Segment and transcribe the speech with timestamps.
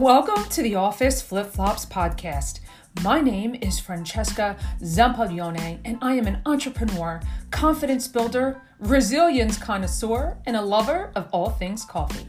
[0.00, 2.58] Welcome to the Office Flip Flops podcast.
[3.04, 7.20] My name is Francesca Zampaglione, and I am an entrepreneur,
[7.52, 12.26] confidence builder, resilience connoisseur, and a lover of all things coffee.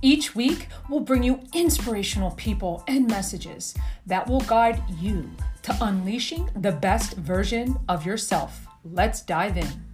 [0.00, 3.74] Each week, we'll bring you inspirational people and messages
[4.06, 5.28] that will guide you
[5.62, 8.64] to unleashing the best version of yourself.
[8.84, 9.91] Let's dive in.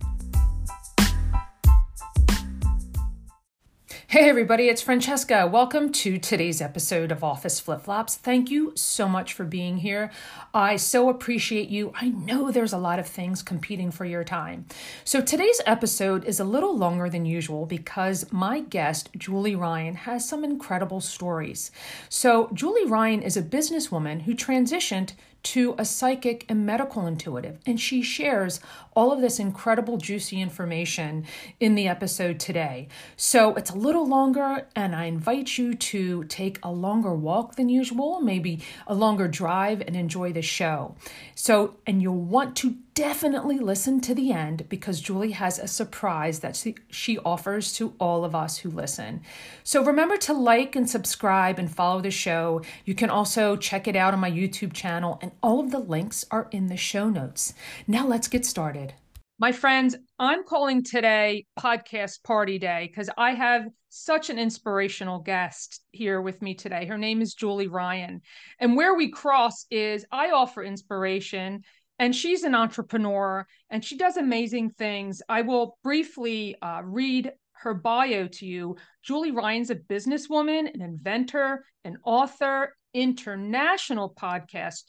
[4.11, 5.47] Hey, everybody, it's Francesca.
[5.47, 8.17] Welcome to today's episode of Office Flip Flops.
[8.17, 10.11] Thank you so much for being here.
[10.55, 11.93] I so appreciate you.
[11.95, 14.65] I know there's a lot of things competing for your time.
[15.05, 20.27] So, today's episode is a little longer than usual because my guest, Julie Ryan, has
[20.27, 21.71] some incredible stories.
[22.09, 25.13] So, Julie Ryan is a businesswoman who transitioned
[25.43, 27.59] to a psychic and medical intuitive.
[27.67, 28.61] And she shares
[28.95, 31.25] all of this incredible, juicy information
[31.61, 32.89] in the episode today.
[33.17, 37.69] So it's a little longer, and I invite you to take a longer walk than
[37.69, 40.97] usual, maybe a longer drive, and enjoy the show.
[41.35, 46.41] So, and you'll want to definitely listen to the end because Julie has a surprise
[46.41, 46.61] that
[46.91, 49.21] she, offers to all of us who listen.
[49.63, 52.61] So remember to like and subscribe and follow the show.
[52.85, 56.25] You can also check it out on my YouTube channel, and all of the links
[56.33, 57.55] are in the show notes.
[57.87, 58.95] Now let's get started.
[59.39, 65.83] My friends, I'm calling today podcast party day because I have such an inspirational guest
[65.93, 66.87] here with me today.
[66.87, 68.21] Her name is Julie Ryan.
[68.59, 71.63] And where we cross is I offer inspiration
[71.99, 75.21] and she's an entrepreneur and she does amazing things.
[75.29, 78.77] I will briefly uh, read her bio to you.
[79.03, 84.85] Julie Ryan's a businesswoman, an inventor, an author, international podcast.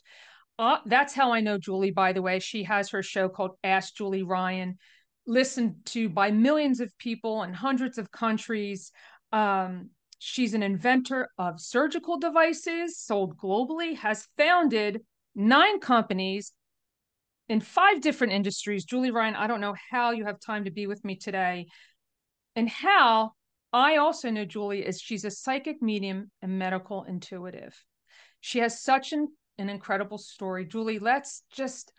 [0.58, 2.38] Uh, that's how I know Julie, by the way.
[2.38, 4.78] She has her show called Ask Julie Ryan,
[5.26, 8.92] listened to by millions of people in hundreds of countries.
[9.32, 15.00] Um, she's an inventor of surgical devices sold globally, has founded
[15.34, 16.52] nine companies
[17.50, 18.84] in five different industries.
[18.84, 21.66] Julie Ryan, I don't know how you have time to be with me today.
[22.54, 23.32] And how
[23.72, 27.74] I also know Julie is she's a psychic medium and medical intuitive.
[28.40, 29.26] She has such an,
[29.58, 30.64] an incredible story.
[30.64, 31.92] Julie, let's just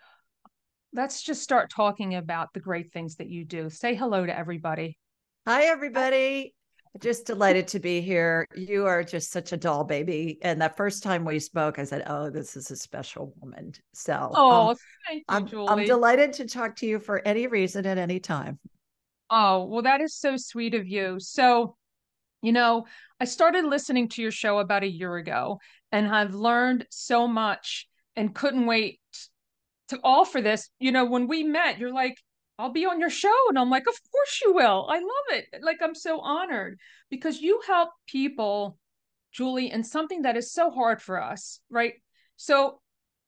[0.94, 3.70] let's just start talking about the great things that you do.
[3.70, 4.98] Say hello to everybody.
[5.46, 6.54] Hi everybody.
[7.00, 8.46] Just delighted to be here.
[8.54, 10.40] You are just such a doll baby.
[10.42, 13.74] And that first time we spoke, I said, Oh, this is a special woman.
[13.94, 14.76] So, oh, um,
[15.08, 15.68] thank you, I'm, Julie.
[15.70, 18.60] I'm delighted to talk to you for any reason at any time.
[19.30, 21.18] Oh, well, that is so sweet of you.
[21.20, 21.78] So,
[22.42, 22.86] you know,
[23.22, 25.60] I started listening to your show about a year ago
[25.92, 29.00] and I've learned so much and couldn't wait
[29.90, 30.70] to offer this.
[30.80, 32.18] You know, when we met, you're like,
[32.62, 33.34] I'll be on your show.
[33.50, 34.88] And I'm like, of course you will.
[34.88, 35.46] I love it.
[35.62, 36.78] Like, I'm so honored
[37.10, 38.78] because you help people,
[39.32, 41.94] Julie, in something that is so hard for us, right?
[42.38, 42.80] So,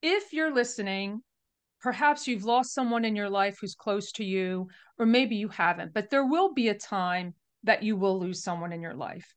[0.04, 1.22] if you're listening,
[1.82, 4.68] perhaps you've lost someone in your life who's close to you,
[5.00, 7.34] or maybe you haven't, but there will be a time
[7.64, 9.34] that you will lose someone in your life.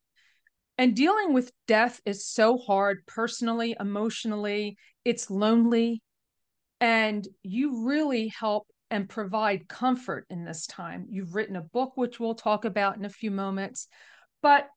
[0.76, 4.76] And dealing with death is so hard personally, emotionally,
[5.06, 6.02] it's lonely.
[6.80, 11.06] And you really help and provide comfort in this time.
[11.08, 13.88] You've written a book, which we'll talk about in a few moments.
[14.42, 14.68] But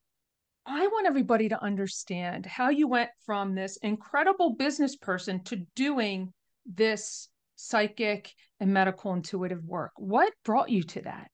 [0.66, 6.32] I want everybody to understand how you went from this incredible business person to doing
[6.66, 9.92] this psychic and medical intuitive work.
[9.96, 11.30] What brought you to that?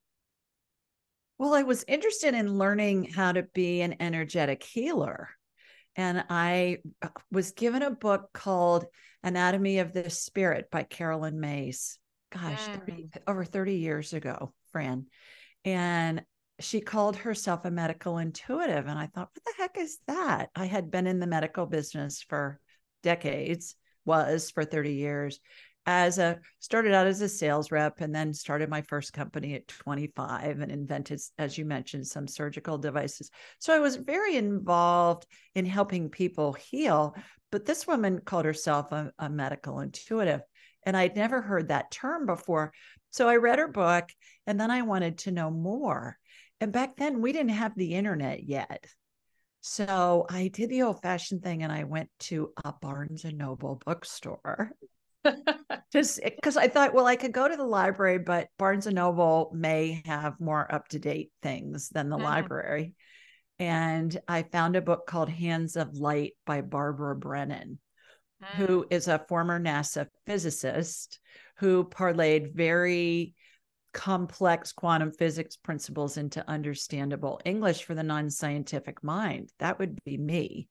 [1.38, 5.28] Well, I was interested in learning how to be an energetic healer.
[5.96, 8.86] And I uh, was given a book called
[9.22, 11.98] Anatomy of the Spirit by Carolyn Myss
[12.32, 13.18] gosh, 30, mm.
[13.26, 15.06] over 30 years ago, Fran.
[15.64, 16.22] And
[16.60, 18.86] she called herself a medical intuitive.
[18.86, 20.50] And I thought, what the heck is that?
[20.54, 22.60] I had been in the medical business for
[23.02, 25.40] decades, was for 30 years.
[25.88, 29.68] As a started out as a sales rep and then started my first company at
[29.68, 33.30] 25 and invented, as you mentioned, some surgical devices.
[33.60, 37.14] So I was very involved in helping people heal.
[37.52, 40.40] But this woman called herself a, a medical intuitive.
[40.86, 42.72] And I'd never heard that term before.
[43.10, 44.08] So I read her book
[44.46, 46.16] and then I wanted to know more.
[46.60, 48.86] And back then we didn't have the internet yet.
[49.60, 53.82] So I did the old fashioned thing and I went to a Barnes and Noble
[53.84, 54.70] bookstore.
[55.92, 59.50] Just because I thought, well, I could go to the library, but Barnes and Noble
[59.52, 62.22] may have more up to date things than the mm.
[62.22, 62.94] library.
[63.58, 67.80] And I found a book called Hands of Light by Barbara Brennan
[68.56, 68.86] who mm.
[68.90, 71.18] is a former NASA physicist
[71.58, 73.34] who parlayed very
[73.92, 79.50] complex quantum physics principles into understandable English for the non scientific mind.
[79.58, 80.68] That would be me.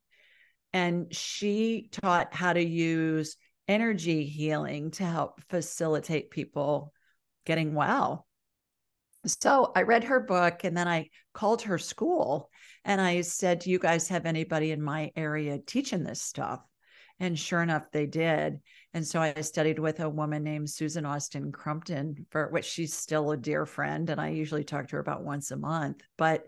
[0.73, 3.37] and she taught how to use
[3.67, 6.93] energy healing to help facilitate people
[7.45, 8.27] getting well.
[9.25, 12.49] So I read her book and then I called her school
[12.83, 16.61] and I said, Do you guys have anybody in my area teaching this stuff?
[17.19, 18.59] And sure enough, they did.
[18.93, 23.31] And so I studied with a woman named Susan Austin Crumpton, for which she's still
[23.31, 24.09] a dear friend.
[24.09, 26.01] And I usually talk to her about once a month.
[26.17, 26.45] But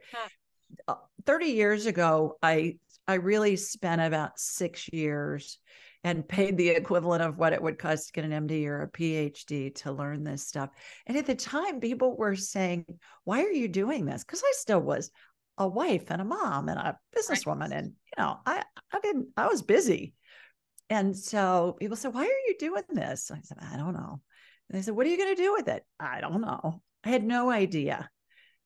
[0.87, 2.77] uh, 30 years ago, I
[3.07, 5.59] I really spent about six years
[6.03, 8.91] and paid the equivalent of what it would cost to get an MD or a
[8.91, 10.69] PhD to learn this stuff.
[11.05, 12.85] And at the time, people were saying,
[13.23, 14.23] Why are you doing this?
[14.23, 15.09] Because I still was
[15.57, 17.71] a wife and a mom and a businesswoman.
[17.71, 20.13] And, you know, I, I didn't, I was busy.
[20.89, 23.31] And so people said, Why are you doing this?
[23.31, 24.21] I said, I don't know.
[24.69, 25.83] And they said, What are you going to do with it?
[25.99, 26.81] I don't know.
[27.03, 28.09] I had no idea.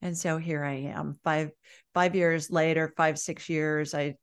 [0.01, 1.51] And so here I am, five
[1.93, 3.93] five years later, five six years.
[3.93, 4.15] I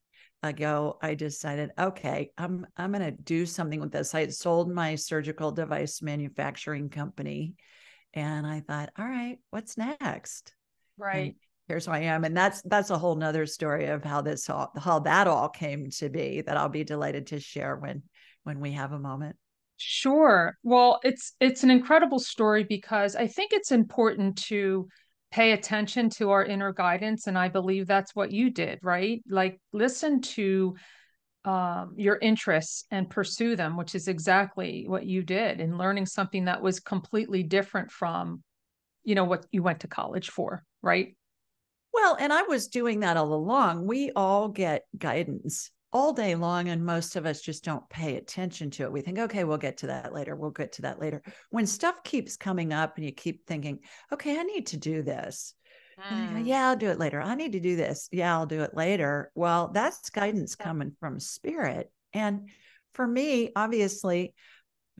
[0.42, 4.14] ago, I decided, okay, I'm I'm going to do something with this.
[4.14, 7.54] I had sold my surgical device manufacturing company,
[8.14, 10.54] and I thought, all right, what's next?
[10.96, 11.36] Right.
[11.68, 14.72] Here's who I am, and that's that's a whole nother story of how this all
[14.76, 16.40] how that all came to be.
[16.40, 18.02] That I'll be delighted to share when
[18.44, 19.36] when we have a moment.
[19.76, 20.56] Sure.
[20.62, 24.88] Well, it's it's an incredible story because I think it's important to
[25.30, 29.60] pay attention to our inner guidance and i believe that's what you did right like
[29.72, 30.74] listen to
[31.44, 36.46] um, your interests and pursue them which is exactly what you did in learning something
[36.46, 38.42] that was completely different from
[39.04, 41.16] you know what you went to college for right
[41.98, 43.86] well and i was doing that all along.
[43.86, 48.70] We all get guidance all day long and most of us just don't pay attention
[48.70, 48.92] to it.
[48.92, 50.36] We think okay we'll get to that later.
[50.36, 51.22] We'll get to that later.
[51.50, 53.80] When stuff keeps coming up and you keep thinking
[54.12, 55.54] okay i need to do this.
[56.10, 56.46] Mm.
[56.46, 57.20] yeah i'll do it later.
[57.20, 58.08] I need to do this.
[58.12, 59.32] Yeah i'll do it later.
[59.34, 61.90] Well that's guidance coming from spirit.
[62.12, 62.48] And
[62.94, 64.34] for me obviously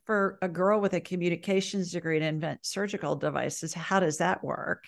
[0.07, 4.85] for a girl with a communications degree to invent surgical devices how does that work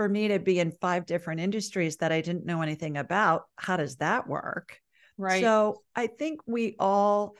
[0.00, 3.76] for me to be in five different industries that i didn't know anything about how
[3.76, 4.80] does that work
[5.20, 5.42] Right.
[5.42, 7.36] So I think we all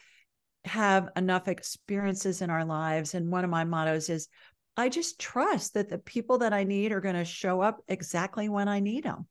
[0.67, 3.15] have enough experiences in our lives.
[3.15, 4.29] And one of my mottos is
[4.77, 8.51] I just trust that the people that I need are going to show up exactly
[8.51, 9.27] when I need them.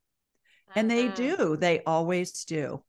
[0.76, 1.44] And they mm-hmm.
[1.44, 2.84] do, they always do.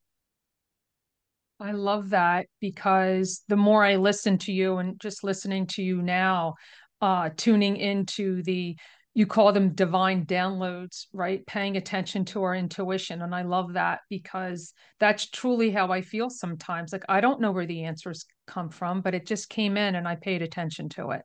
[1.61, 6.01] I love that because the more I listen to you and just listening to you
[6.01, 6.55] now,
[7.03, 8.77] uh, tuning into the
[9.13, 11.45] you call them divine downloads, right?
[11.47, 13.23] Paying attention to our intuition.
[13.23, 16.93] And I love that because that's truly how I feel sometimes.
[16.93, 20.07] Like I don't know where the answers come from, but it just came in and
[20.07, 21.23] I paid attention to it.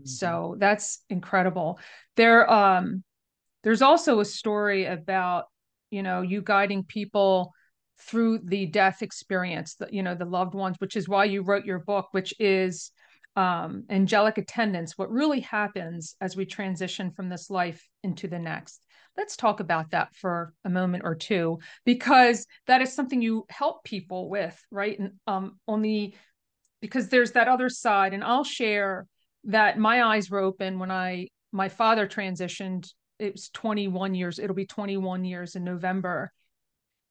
[0.00, 0.06] Mm-hmm.
[0.06, 1.78] So that's incredible.
[2.16, 3.04] There um
[3.62, 5.44] there's also a story about,
[5.90, 7.52] you know, you guiding people
[8.00, 11.64] through the death experience, the, you know, the loved ones, which is why you wrote
[11.64, 12.90] your book, which is
[13.38, 18.80] um, angelic attendants, what really happens as we transition from this life into the next.
[19.16, 23.84] Let's talk about that for a moment or two, because that is something you help
[23.84, 24.98] people with, right?
[24.98, 26.16] And um, only
[26.80, 29.06] because there's that other side, and I'll share
[29.44, 32.88] that my eyes were open when I my father transitioned.
[33.20, 34.40] It was 21 years.
[34.40, 36.32] It'll be 21 years in November,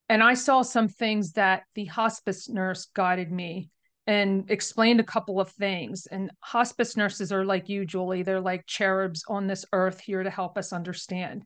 [0.10, 3.70] and I saw some things that the hospice nurse guided me
[4.08, 6.08] and explained a couple of things.
[6.08, 8.24] And hospice nurses are like you, Julie.
[8.24, 11.44] They're like cherubs on this earth here to help us understand.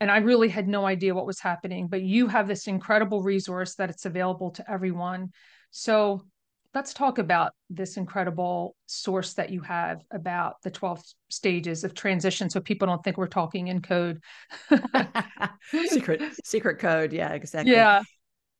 [0.00, 3.74] And I really had no idea what was happening, but you have this incredible resource
[3.74, 5.32] that it's available to everyone.
[5.70, 6.22] So
[6.74, 12.50] let's talk about this incredible source that you have about the 12 stages of transition
[12.50, 14.20] so people don't think we're talking in code
[15.86, 18.02] secret secret code yeah exactly yeah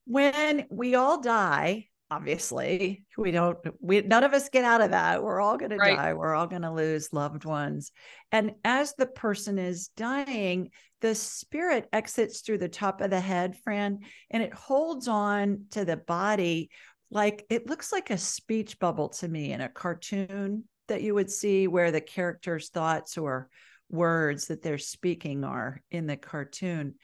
[0.06, 5.22] when we all die obviously we don't we none of us get out of that.
[5.22, 5.90] We're all going right.
[5.90, 6.14] to die.
[6.14, 7.92] We're all going to lose loved ones.
[8.30, 10.70] And as the person is dying
[11.02, 13.98] the spirit exits through the top of the head fran
[14.30, 16.70] and it holds on to the body
[17.10, 21.30] like it looks like a speech bubble to me in a cartoon that you would
[21.30, 23.48] see where the character's thoughts or
[23.90, 26.94] words that they're speaking are in the cartoon.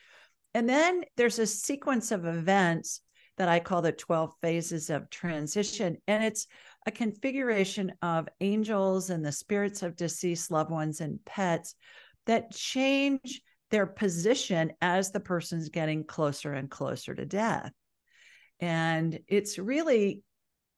[0.55, 3.01] And then there's a sequence of events
[3.39, 5.97] that I call the 12 phases of transition.
[6.07, 6.47] And it's
[6.87, 11.75] a configuration of angels and the spirits of deceased loved ones and pets
[12.27, 17.73] that change their position as the person's getting closer and closer to death.
[18.61, 20.23] And it's really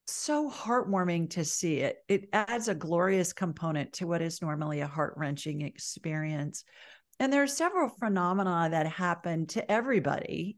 [0.07, 1.97] so heartwarming to see it.
[2.07, 6.63] It adds a glorious component to what is normally a heart wrenching experience.
[7.19, 10.57] And there are several phenomena that happen to everybody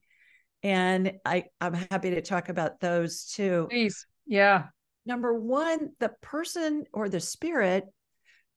[0.67, 3.67] And I, I'm happy to talk about those too.
[3.69, 4.05] Please.
[4.25, 4.65] Yeah.
[5.05, 7.85] Number one, the person or the spirit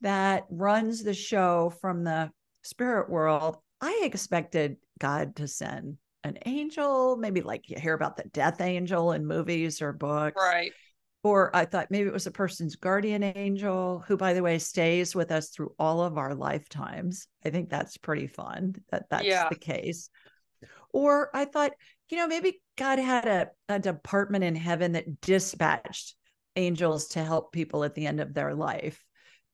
[0.01, 2.31] that runs the show from the
[2.65, 8.25] spirit world, I expected God to send an angel, maybe like you hear about the
[8.33, 10.35] death angel in movies or books.
[10.37, 10.73] Right.
[11.23, 15.15] Or I thought maybe it was a person's guardian angel, who, by the way, stays
[15.15, 17.29] with us through all of our lifetimes.
[17.45, 19.49] I think that's pretty fun that that's yeah.
[19.49, 20.11] the case.
[20.93, 21.71] Or I thought,
[22.11, 26.15] you know, maybe God had a, a department in heaven that dispatched
[26.57, 29.03] angels to help people at the end of their life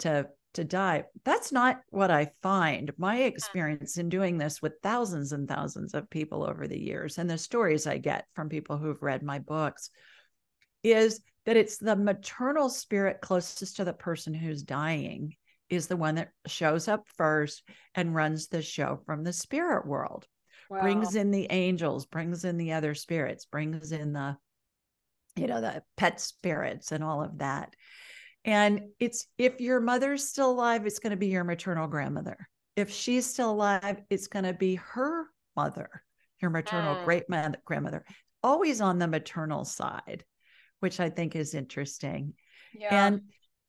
[0.01, 1.05] to to die.
[1.23, 2.91] That's not what I find.
[2.97, 7.29] My experience in doing this with thousands and thousands of people over the years and
[7.29, 9.91] the stories I get from people who've read my books
[10.83, 15.35] is that it's the maternal spirit closest to the person who's dying
[15.69, 17.63] is the one that shows up first
[17.95, 20.27] and runs the show from the spirit world.
[20.69, 20.81] Wow.
[20.83, 24.37] Brings in the angels, brings in the other spirits, brings in the
[25.37, 27.77] you know the pet spirits and all of that
[28.47, 32.49] and it's if your mother's still alive, it's going to be your maternal grandmother.
[32.77, 36.05] If she's still alive, it's going to be her mother,
[36.41, 37.05] your maternal mm.
[37.05, 37.25] great
[37.65, 38.05] grandmother,
[38.45, 40.25] always on the maternal side,
[40.79, 42.35] which I think is interesting.
[42.73, 43.07] Yeah.
[43.07, 43.23] And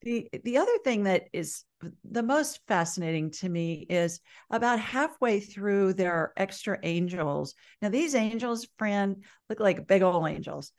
[0.04, 1.64] the the other thing that is
[2.04, 4.20] the most fascinating to me is
[4.50, 7.54] about halfway through there are extra angels.
[7.82, 10.72] Now these angels, friend, look like big old angels.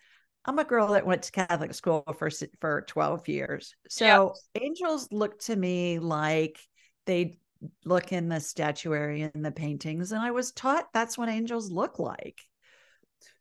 [0.44, 3.74] I'm a girl that went to Catholic school for for 12 years.
[3.88, 4.64] So yep.
[4.64, 6.58] angels look to me like
[7.06, 7.38] they
[7.84, 11.98] look in the statuary and the paintings and I was taught that's what angels look
[11.98, 12.40] like.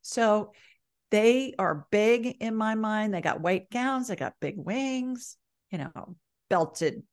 [0.02, 0.54] So
[1.12, 3.14] they are big in my mind.
[3.14, 5.38] They got white gowns, they got big wings,
[5.72, 6.16] you know,
[6.50, 7.04] belted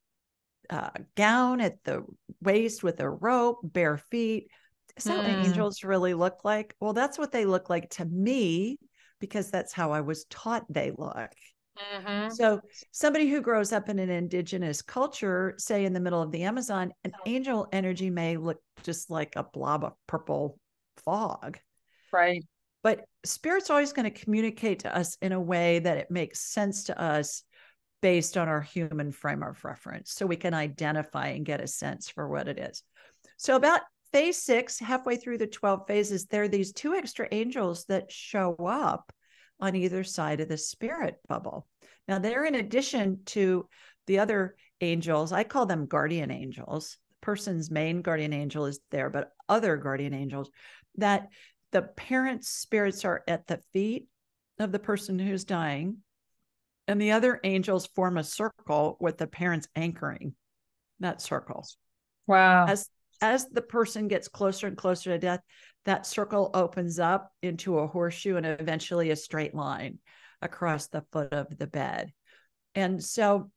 [0.69, 2.03] uh, gown at the
[2.41, 4.49] waist with a rope, bare feet.
[4.97, 5.37] Is that mm.
[5.37, 6.75] what angels really look like?
[6.79, 8.79] Well, that's what they look like to me
[9.19, 11.31] because that's how I was taught they look.
[11.77, 12.33] Mm-hmm.
[12.33, 16.43] So, somebody who grows up in an indigenous culture, say in the middle of the
[16.43, 20.57] Amazon, an angel energy may look just like a blob of purple
[21.03, 21.59] fog.
[22.13, 22.43] Right.
[22.81, 26.85] But spirit's always going to communicate to us in a way that it makes sense
[26.85, 27.43] to us
[28.05, 30.11] based on our human frame of reference.
[30.11, 32.83] So we can identify and get a sense for what it is.
[33.37, 33.81] So, about
[34.13, 38.53] phase six, halfway through the 12 phases, there are these two extra angels that show
[38.57, 39.11] up
[39.59, 41.65] on either side of the spirit bubble.
[42.07, 43.67] Now, they're in addition to
[44.05, 45.31] the other angels.
[45.31, 46.99] I call them guardian angels.
[47.09, 50.51] The person's main guardian angel is there, but other guardian angels
[50.97, 51.29] that
[51.71, 54.05] the parents' spirits are at the feet
[54.59, 56.03] of the person who's dying.
[56.87, 60.35] And the other angels form a circle with the parents anchoring
[60.99, 61.67] that circle.
[62.27, 62.65] Wow.
[62.67, 62.89] As
[63.21, 65.39] as the person gets closer and closer to death,
[65.85, 69.99] that circle opens up into a horseshoe and eventually a straight line
[70.41, 72.11] across the foot of the bed.
[72.75, 73.51] And so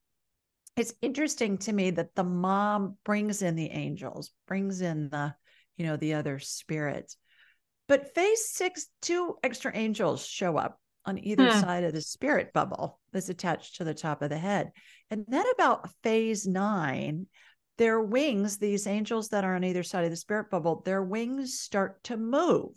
[0.77, 5.35] it's interesting to me that the mom brings in the angels, brings in the,
[5.77, 7.17] you know, the other spirits.
[7.89, 11.61] But phase six, two extra angels show up on either hmm.
[11.61, 14.73] side of the spirit bubble that's attached to the top of the head.
[15.11, 17.27] And then about phase nine,
[17.79, 21.59] their wings, these angels that are on either side of the spirit bubble, their wings
[21.59, 22.73] start to move.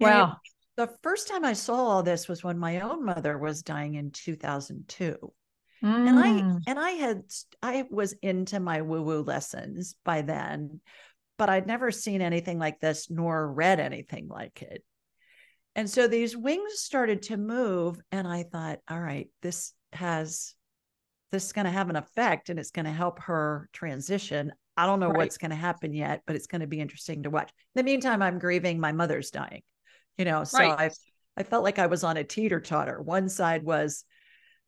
[0.00, 0.36] Wow.
[0.76, 4.10] the first time I saw all this was when my own mother was dying in
[4.10, 5.32] 2002.
[5.82, 6.08] Mm.
[6.08, 6.60] And I mm.
[6.66, 7.22] and I had
[7.62, 10.80] I was into my woo-woo lessons by then,
[11.36, 14.82] but I'd never seen anything like this nor read anything like it.
[15.76, 20.54] And so these wings started to move and I thought, all right, this has
[21.30, 24.52] this is going to have an effect and it's going to help her transition.
[24.76, 25.18] I don't know right.
[25.18, 27.50] what's going to happen yet, but it's going to be interesting to watch.
[27.74, 29.62] In the meantime, I'm grieving my mother's dying,
[30.16, 30.80] you know, so right.
[30.80, 30.90] I
[31.36, 33.02] I felt like I was on a teeter totter.
[33.02, 34.04] One side was,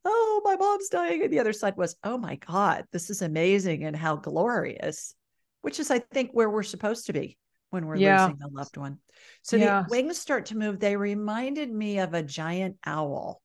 [0.05, 1.23] oh, my mom's dying.
[1.23, 5.15] And the other side was, oh my God, this is amazing and how glorious,
[5.62, 7.38] which is, I think, where we're supposed to be
[7.71, 8.27] when we're yeah.
[8.27, 8.99] losing a loved one.
[9.43, 9.83] So yeah.
[9.83, 10.81] the wings start to move.
[10.81, 13.43] They reminded me of a giant owl.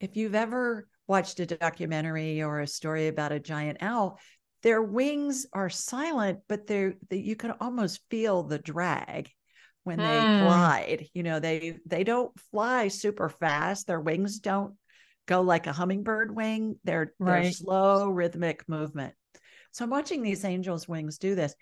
[0.00, 4.20] If you've ever watched a documentary or a story about a giant owl,
[4.62, 9.30] their wings are silent, but they're they, you can almost feel the drag
[9.84, 10.44] when they mm.
[10.44, 11.06] glide.
[11.14, 13.86] You know, they they don't fly super fast.
[13.86, 14.74] Their wings don't
[15.26, 16.76] go like a hummingbird wing.
[16.84, 17.44] They're right.
[17.44, 19.14] they're slow rhythmic movement.
[19.72, 21.54] So I'm watching these angels' wings do this.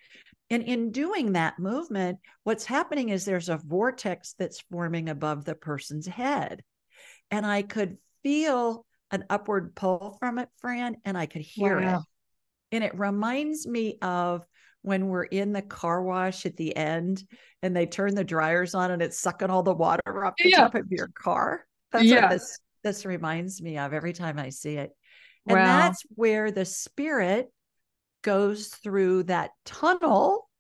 [0.51, 5.55] And in doing that movement, what's happening is there's a vortex that's forming above the
[5.55, 6.63] person's head.
[7.31, 11.99] And I could feel an upward pull from it, Fran, and I could hear wow.
[11.99, 12.01] it.
[12.77, 14.45] And it reminds me of
[14.83, 17.25] when we're in the car wash at the end
[17.63, 20.59] and they turn the dryers on and it's sucking all the water off the Yeah.
[20.59, 21.67] top of your car.
[21.91, 22.23] That's Yeah.
[22.23, 24.93] what this this reminds me of every time I see it.
[25.49, 25.65] And Wow.
[25.65, 27.53] that's where the spirit
[28.27, 30.51] goes through that tunnel,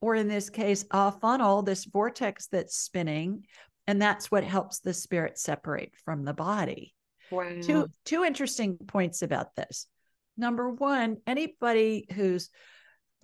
[0.00, 3.44] or in this case, a funnel, this vortex that's spinning.
[3.88, 6.94] And that's what helps the spirit separate from the body.
[7.32, 7.50] Wow.
[7.60, 9.88] Two two interesting points about this.
[10.36, 12.48] Number one, anybody who's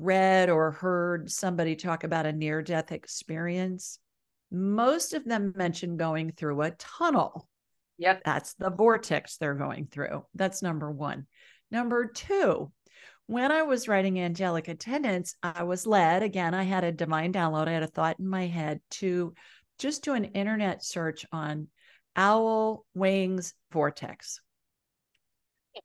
[0.00, 4.00] read or heard somebody talk about a near death experience,
[4.50, 7.48] most of them mention going through a tunnel.
[7.98, 8.22] Yep.
[8.24, 10.24] That's the vortex they're going through.
[10.34, 11.26] That's number one.
[11.70, 12.72] Number two,
[13.28, 17.68] when I was writing Angelic Attendants, I was led again, I had a divine download.
[17.68, 19.34] I had a thought in my head to
[19.78, 21.68] just do an internet search on
[22.16, 24.40] owl wings vortex.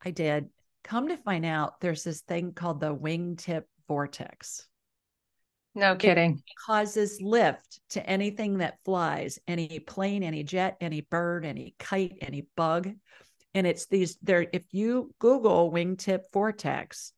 [0.03, 0.50] I did.
[0.85, 4.65] Come to find out, there's this thing called the wingtip vortex
[5.75, 6.41] No kidding.
[6.65, 12.47] causes lift to anything that flies any plane any jet any bird any kite any
[12.55, 12.89] bug
[13.53, 17.12] and it's these there if you google wingtip vortex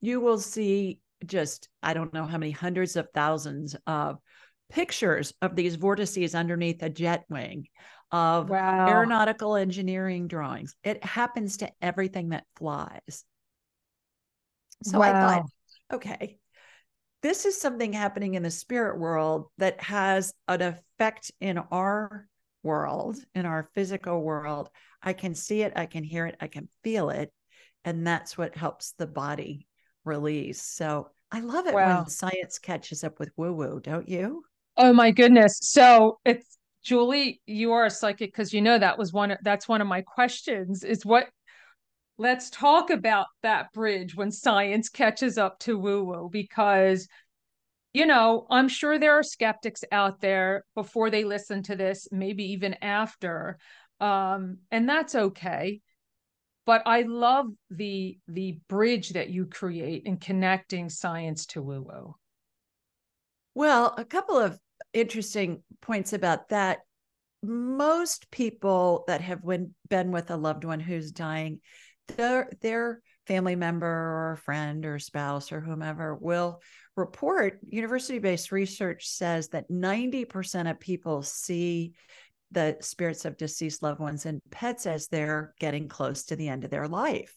[0.00, 4.18] you will see just i don't know how many hundreds of thousands of
[4.70, 7.66] pictures of these vortices underneath a jet wing
[8.12, 8.86] of Wow.
[8.86, 13.24] aeronautical engineering drawings it happens to everything that flies
[14.84, 15.42] so i thought
[15.92, 16.38] okay,
[17.22, 22.28] this is something happening in the spirit world that has an effect in our
[22.62, 24.68] world, in our physical world.
[25.02, 27.32] I can see it, I can hear it, I can feel it.
[27.84, 29.66] And that's what helps the body
[30.04, 30.62] release.
[30.62, 32.00] So I love it Wow.
[32.00, 34.44] when science catches up with woo woo, don't you?
[34.76, 35.58] Oh my goodness.
[35.60, 39.68] So it's Julie, you are a psychic because you know that was one of that's
[39.68, 41.26] one of my questions is what
[42.16, 47.08] let's talk about that bridge when science catches up to woo-woo because
[47.94, 52.52] you know, I'm sure there are skeptics out there before they listen to this, maybe
[52.52, 53.58] even after.
[53.98, 55.80] Um, and that's okay.
[56.68, 62.14] But I love the the bridge that you create in connecting science to woo-woo.
[63.54, 64.60] Well, a couple of
[64.92, 66.80] interesting points about that.
[67.42, 69.40] Most people that have
[69.88, 71.60] been with a loved one who's dying,
[72.18, 76.60] their their family member or friend or spouse or whomever will
[76.96, 77.60] report.
[77.66, 81.94] University-based research says that 90% of people see
[82.50, 86.64] the spirits of deceased loved ones and pets as they're getting close to the end
[86.64, 87.34] of their life.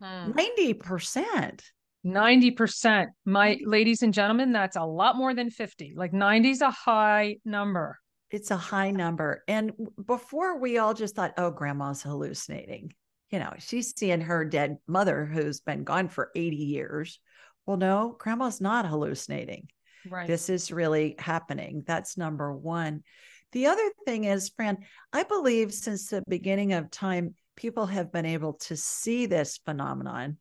[0.00, 0.32] Hmm.
[0.32, 1.60] 90%.
[2.04, 3.06] 90%.
[3.24, 5.94] My ladies and gentlemen, that's a lot more than 50.
[5.96, 7.98] Like 90 is a high number.
[8.30, 9.42] it's a high number.
[9.48, 9.72] And
[10.04, 12.92] before we all just thought, oh, grandma's hallucinating.
[13.30, 17.20] You know, she's seeing her dead mother who's been gone for 80 years.
[17.64, 19.68] Well, no, grandma's not hallucinating.
[20.08, 20.26] Right.
[20.28, 21.82] This is really happening.
[21.86, 23.02] That's number one.
[23.52, 24.78] The other thing is, Fran,
[25.12, 30.36] I believe since the beginning of time, people have been able to see this phenomenon.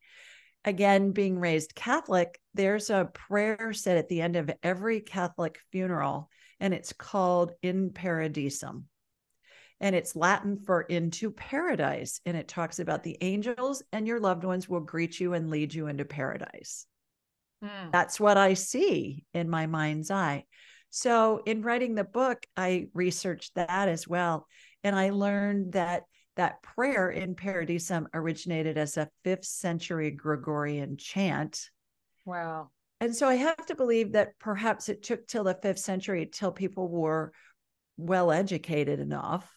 [0.66, 6.30] Again, being raised Catholic, there's a prayer said at the end of every Catholic funeral,
[6.60, 8.84] and it's called In Paradisum.
[9.80, 12.20] And it's Latin for into paradise.
[12.26, 15.74] And it talks about the angels and your loved ones will greet you and lead
[15.74, 16.88] you into paradise
[17.64, 17.92] Mm.
[17.92, 20.46] that's what I see in my mind's eye.
[20.98, 24.48] So, in writing the book, I researched that as well.
[24.82, 26.04] And I learned that
[26.38, 31.70] that prayer in Paradisum originated as a fifth century Gregorian chant.
[32.24, 32.70] Wow.
[33.02, 36.54] And so I have to believe that perhaps it took till the fifth century till
[36.54, 37.34] people were
[37.98, 39.54] well educated enough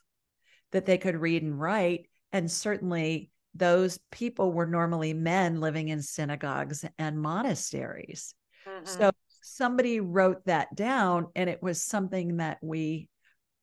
[0.72, 2.08] that they could read and write.
[2.32, 8.34] And certainly those people were normally men living in synagogues and monasteries.
[8.66, 8.86] Mm-hmm.
[8.86, 9.12] So
[9.48, 13.08] somebody wrote that down, and it was something that we,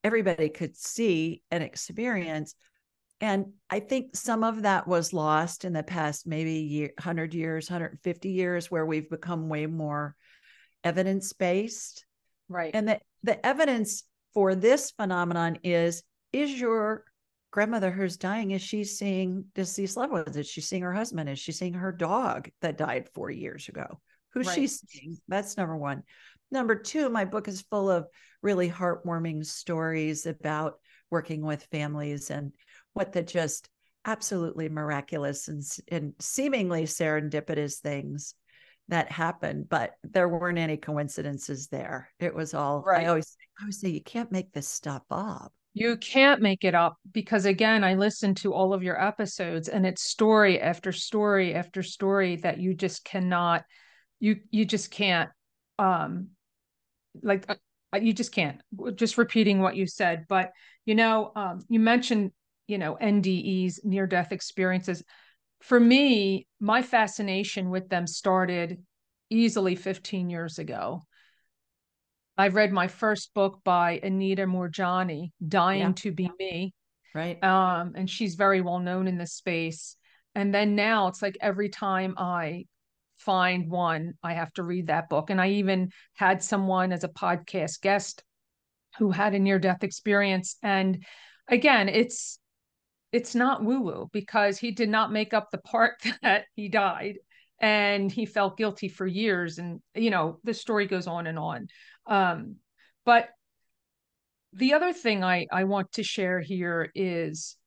[0.04, 2.56] everybody could see and experience.
[3.22, 7.70] And I think some of that was lost in the past, maybe year, 100 years,
[7.70, 10.16] 150 years, where we've become way more
[10.84, 12.06] evidence based.
[12.50, 12.72] right.
[12.74, 17.06] And the, the evidence for this phenomenon is is your
[17.52, 20.36] grandmother who's dying, is she seeing deceased loved ones?
[20.36, 21.30] Is she seeing her husband?
[21.30, 24.02] Is she seeing her dog that died 40 years ago?
[24.36, 24.70] Who's she Right.
[24.70, 25.18] seeing?
[25.28, 26.04] That's number one.
[26.52, 28.06] Number two, my book is full of
[28.44, 30.76] really heartwarming stories about
[31.10, 32.54] working with families and
[32.94, 33.70] what the just
[34.06, 38.36] absolutely miraculous and, and seemingly serendipitous things
[38.88, 42.12] that happened, but there weren't any coincidences there.
[42.20, 43.06] It was all Right.
[43.06, 45.52] I always I always say you can't make this stuff up.
[45.74, 49.86] You can't make it up because again, I listened to all of your episodes and
[49.86, 53.64] it's story after story after story that you just cannot
[54.26, 55.30] you you just can't
[55.78, 56.30] um
[57.22, 57.56] like uh,
[57.94, 58.60] uh you just can't
[58.96, 60.52] just repeating what you said but
[60.86, 62.32] you know um you mentioned
[62.68, 65.04] you know NDEs near death experiences
[65.62, 68.84] for me my fascination with them started
[69.30, 71.02] easily 15 years ago
[72.38, 75.92] I read my first book by Anita Moorjani, Dying yeah.
[75.96, 76.74] to Be Me.
[77.14, 77.42] Right.
[77.42, 79.96] Um, and she's very well known in this space.
[80.36, 82.66] And then now it's like every time I
[83.26, 85.30] find one, I have to read that book.
[85.30, 88.24] And I even had someone as a podcast guest
[88.98, 90.58] who had a near death experience.
[90.64, 91.04] And
[91.48, 92.40] again, it's
[93.12, 97.18] it's not woo woo because he did not make up the part that he died
[97.60, 101.68] and he felt guilty for years and you know the story goes on and on
[102.08, 102.58] um,
[103.06, 103.30] but
[104.52, 107.58] the other thing I, I want to share here is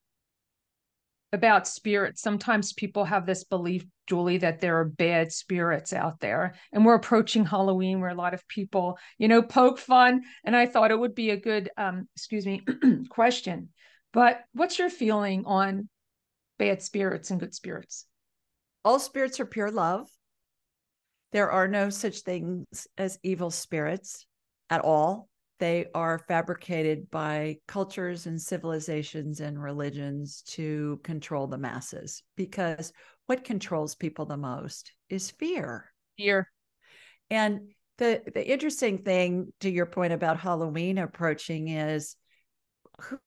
[1.32, 2.22] about spirits.
[2.22, 6.54] Sometimes people have this belief, Julie, that there are bad spirits out there.
[6.72, 10.22] And we're approaching Halloween where a lot of people, you know, poke fun.
[10.44, 12.62] And I thought it would be a good, um, excuse me,
[13.10, 13.68] question.
[14.12, 15.88] But what's your feeling on
[16.58, 18.06] bad spirits and good spirits?
[18.84, 20.08] All spirits are pure love.
[21.32, 24.26] There are no such things as evil spirits
[24.70, 25.28] at all.
[25.58, 32.92] They are fabricated by cultures and civilizations and religions to control the masses because
[33.26, 35.92] what controls people the most is fear.
[36.16, 36.50] Fear.
[37.30, 42.16] And the the interesting thing to your point about Halloween approaching is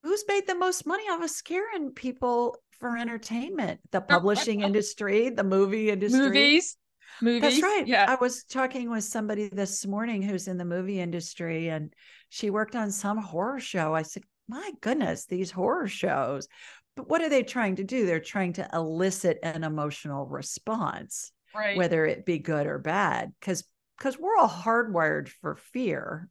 [0.03, 3.79] who's made the most money off of scaring people for entertainment?
[3.91, 6.77] The publishing industry, the movie industry, movies,
[7.21, 7.41] movies.
[7.41, 7.87] That's right.
[7.87, 8.05] Yeah.
[8.07, 11.93] I was talking with somebody this morning who's in the movie industry and
[12.29, 13.93] she worked on some horror show.
[13.93, 16.47] I said, My goodness, these horror shows.
[16.95, 18.05] But what are they trying to do?
[18.05, 21.77] They're trying to elicit an emotional response, right.
[21.77, 23.31] whether it be good or bad.
[23.39, 23.63] Because
[23.97, 26.27] because we're all hardwired for fear.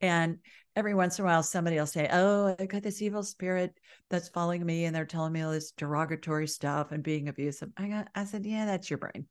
[0.00, 0.38] And
[0.74, 3.78] every once in a while, somebody will say, Oh, I got this evil spirit
[4.10, 7.70] that's following me, and they're telling me all this derogatory stuff and being abusive.
[7.76, 9.26] I got, I said, Yeah, that's your brain.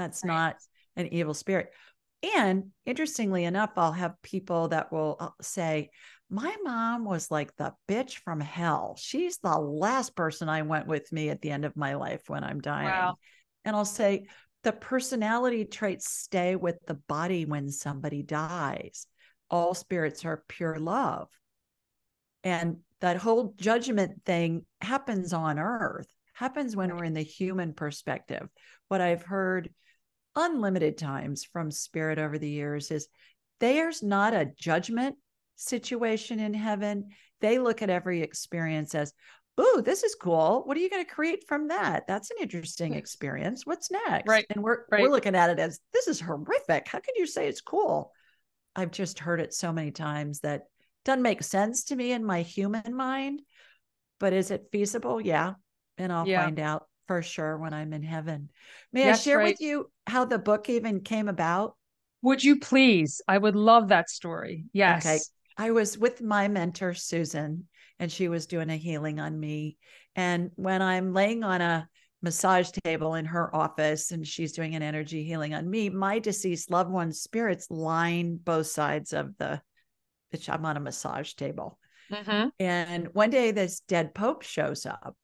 [0.00, 0.34] That's right.
[0.34, 0.56] not
[0.96, 1.72] an evil spirit.
[2.36, 5.90] And interestingly enough, I'll have people that will uh, say,
[6.28, 8.96] My mom was like the bitch from hell.
[8.98, 12.44] She's the last person I went with me at the end of my life when
[12.44, 12.88] I'm dying.
[12.88, 13.16] Wow.
[13.64, 14.26] And I'll say,
[14.62, 19.06] The personality traits stay with the body when somebody dies.
[19.50, 21.28] All spirits are pure love.
[22.44, 28.48] And that whole judgment thing happens on earth, happens when we're in the human perspective.
[28.88, 29.70] What I've heard
[30.36, 33.08] unlimited times from spirit over the years is
[33.58, 35.16] there's not a judgment
[35.56, 37.08] situation in heaven.
[37.40, 39.12] They look at every experience as,
[39.58, 40.62] oh, this is cool.
[40.64, 42.06] What are you going to create from that?
[42.06, 43.66] That's an interesting experience.
[43.66, 44.28] What's next?
[44.28, 44.46] Right.
[44.50, 45.02] And we're right.
[45.02, 46.88] we're looking at it as this is horrific.
[46.88, 48.12] How could you say it's cool?
[48.74, 50.62] I've just heard it so many times that
[51.04, 53.42] doesn't make sense to me in my human mind.
[54.18, 55.20] But is it feasible?
[55.20, 55.54] Yeah.
[55.98, 56.44] And I'll yeah.
[56.44, 58.50] find out for sure when I'm in heaven.
[58.92, 59.48] May I share right.
[59.48, 61.76] with you how the book even came about?
[62.22, 63.22] Would you please?
[63.26, 64.64] I would love that story.
[64.72, 65.06] Yes.
[65.06, 65.18] Okay.
[65.56, 67.68] I was with my mentor, Susan,
[67.98, 69.76] and she was doing a healing on me.
[70.16, 71.88] And when I'm laying on a
[72.22, 76.70] massage table in her office and she's doing an energy healing on me, my deceased
[76.70, 79.62] loved one's spirits line both sides of the,
[80.48, 81.78] I'm on a massage table.
[82.12, 82.48] Mm-hmm.
[82.58, 85.16] And one day this dead Pope shows up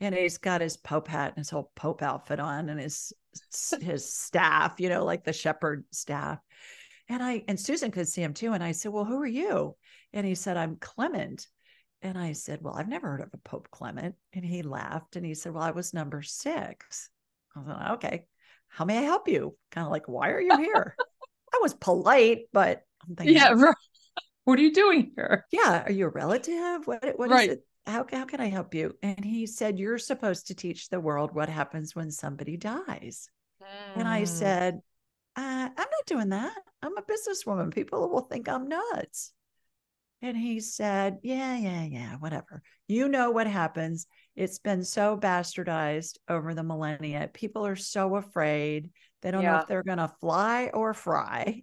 [0.00, 3.12] and he's got his pope hat and his whole pope outfit on and his
[3.80, 6.38] his staff you know like the shepherd staff.
[7.08, 8.52] And i and susan could see him too.
[8.52, 9.76] And i said well who are you?
[10.12, 11.46] And he said i'm clement.
[12.02, 14.14] And i said well i've never heard of a pope clement.
[14.32, 17.10] And he laughed and he said well i was number six.
[17.54, 18.26] I was like okay.
[18.68, 19.56] How may i help you?
[19.70, 20.96] Kind of like why are you here?
[21.54, 23.74] I was polite but i'm thinking yeah right.
[24.44, 25.46] what are you doing here?
[25.52, 26.86] Yeah are you a relative?
[26.86, 27.50] What, what right.
[27.50, 28.96] is it how, how can I help you?
[29.02, 33.28] And he said, You're supposed to teach the world what happens when somebody dies.
[33.62, 34.00] Mm.
[34.00, 34.28] And I mm.
[34.28, 34.80] said,
[35.36, 36.56] uh, I'm not doing that.
[36.82, 37.74] I'm a businesswoman.
[37.74, 39.32] People will think I'm nuts.
[40.22, 42.62] And he said, Yeah, yeah, yeah, whatever.
[42.88, 44.06] You know what happens.
[44.36, 47.28] It's been so bastardized over the millennia.
[47.32, 48.90] People are so afraid.
[49.22, 49.52] They don't yeah.
[49.52, 51.62] know if they're going to fly or fry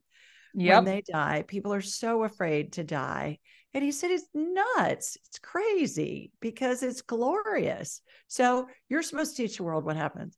[0.53, 0.77] yep.
[0.77, 1.43] when they die.
[1.47, 3.39] People are so afraid to die.
[3.73, 5.17] And he said, It's nuts.
[5.27, 8.01] It's crazy because it's glorious.
[8.27, 10.37] So you're supposed to teach the world what happens.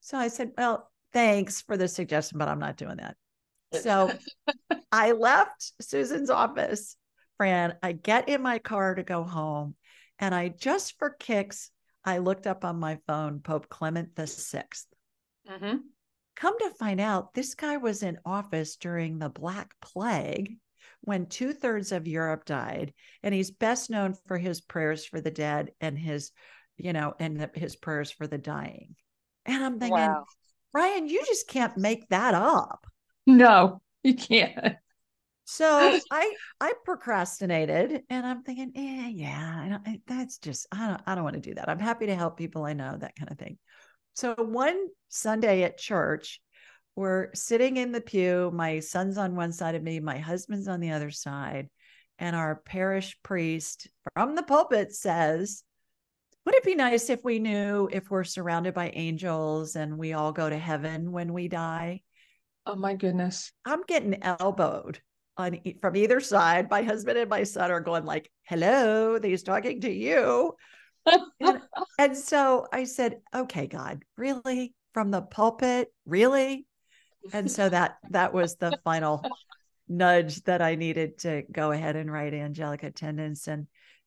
[0.00, 3.16] So I said, Well, thanks for the suggestion, but I'm not doing that.
[3.82, 4.12] So
[4.92, 6.96] I left Susan's office
[7.38, 9.76] Fran, I get in my car to go home,
[10.18, 11.70] and I just for kicks,
[12.04, 14.86] I looked up on my phone Pope Clement the 6th
[15.48, 15.76] Mm-hmm.
[16.36, 20.58] Come to find out, this guy was in office during the Black Plague
[21.02, 22.92] when two thirds of Europe died.
[23.22, 26.32] And he's best known for his prayers for the dead and his,
[26.76, 28.94] you know, and his prayers for the dying.
[29.46, 30.24] And I'm thinking, Wow.
[30.72, 32.86] Ryan, you just can't make that up.
[33.26, 34.76] No, you can't.
[35.44, 40.88] So I I procrastinated and I'm thinking, eh, yeah, I don't, I- that's just I
[40.88, 41.68] don't I don't want to do that.
[41.68, 43.58] I'm happy to help people I know, that kind of thing.
[44.14, 46.40] So one Sunday at church,
[46.98, 48.50] we're sitting in the pew.
[48.52, 51.68] My son's on one side of me, my husband's on the other side,
[52.18, 55.62] and our parish priest from the pulpit says,
[56.44, 60.32] Would it be nice if we knew if we're surrounded by angels and we all
[60.32, 62.02] go to heaven when we die?
[62.66, 63.52] Oh my goodness.
[63.64, 65.00] I'm getting elbowed
[65.36, 66.68] on from either side.
[66.68, 70.56] My husband and my son are going like, "Hello, he's talking to you."
[71.06, 71.22] And,
[72.00, 74.74] and so I said, "Okay, God, really?
[74.94, 76.66] From the pulpit, really?"
[77.32, 79.24] And so that that was the final
[79.88, 83.48] nudge that I needed to go ahead and write angelic attendants.
[83.48, 83.66] And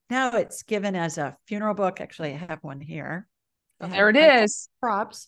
[0.09, 2.01] now it's given as a funeral book.
[2.01, 3.27] Actually, I have one here.
[3.79, 4.69] I there it is.
[4.79, 5.27] props.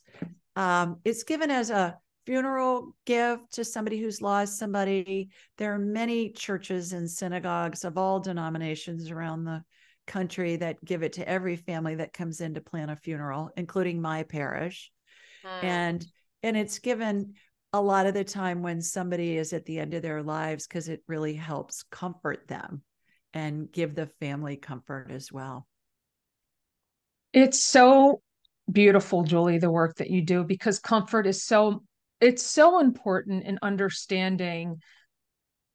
[0.55, 5.29] Um, it's given as a funeral gift to somebody who's lost somebody.
[5.57, 9.63] There are many churches and synagogues of all denominations around the
[10.05, 14.01] country that give it to every family that comes in to plan a funeral, including
[14.01, 14.91] my parish.
[15.61, 16.05] And
[16.41, 17.33] and it's given
[17.73, 20.87] a lot of the time when somebody is at the end of their lives because
[20.87, 22.83] it really helps comfort them
[23.33, 25.67] and give the family comfort as well.
[27.33, 28.21] It's so
[28.71, 31.83] beautiful, Julie, the work that you do because comfort is so
[32.21, 34.77] it's so important in understanding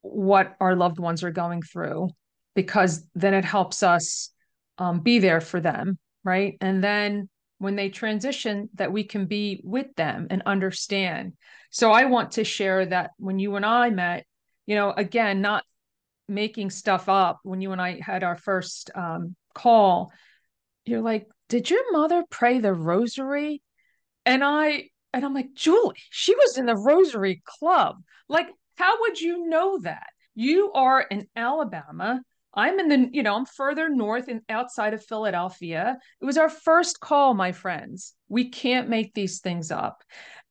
[0.01, 2.09] what our loved ones are going through
[2.55, 4.31] because then it helps us
[4.79, 6.57] um, be there for them, right?
[6.61, 7.29] And then
[7.59, 11.35] when they transition, that we can be with them and understand.
[11.71, 14.25] So I want to share that when you and I met,
[14.67, 15.65] you know, again, not
[16.29, 17.41] making stuff up.
[17.43, 20.13] When you and I had our first um, call,
[20.85, 23.63] you're like, "Did your mother pray the rosary?"
[24.25, 27.97] And I and I'm like, Julie, she was in the Rosary Club.
[28.29, 30.09] Like, how would you know that?
[30.35, 32.23] You are in Alabama.
[32.55, 35.99] I'm in the, you know, I'm further north and outside of Philadelphia.
[36.21, 38.15] It was our first call, my friends.
[38.29, 40.03] We can't make these things up.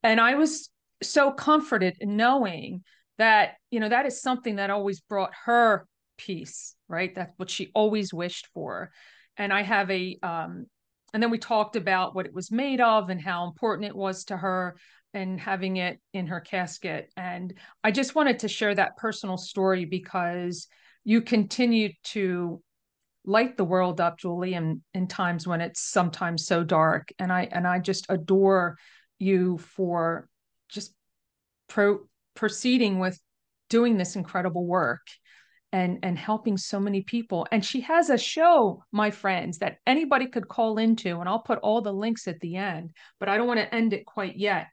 [0.04, 0.70] And I was
[1.02, 2.84] so comforted in knowing
[3.18, 7.14] that, you know, that is something that always brought her peace, right?
[7.14, 8.92] That's what she always wished for.
[9.38, 10.68] And I have a um,
[11.14, 14.26] and then we talked about what it was made of and how important it was
[14.26, 14.78] to her
[15.14, 19.86] and having it in her casket and i just wanted to share that personal story
[19.86, 20.68] because
[21.08, 22.62] you continue to
[23.24, 27.14] light the world up julie in, in times when it's sometimes so dark.
[27.18, 28.78] And i and i just adore
[29.18, 30.28] you for
[30.68, 30.94] just
[31.70, 32.00] pro
[32.36, 33.18] proceeding with
[33.70, 35.08] doing this incredible work
[35.72, 37.48] and and helping so many people.
[37.54, 41.60] And she has a show my friends that anybody could call into and I'll put
[41.60, 44.68] all the links at the end but I don't want to end it quite yet.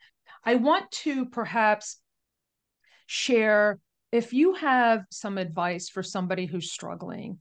[0.44, 2.00] I want to perhaps
[3.06, 3.78] share
[4.14, 7.38] if you have some advice for somebody who's struggling